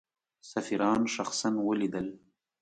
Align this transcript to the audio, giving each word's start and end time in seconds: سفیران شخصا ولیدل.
سفیران 0.51 1.01
شخصا 1.15 1.49
ولیدل. 1.67 2.07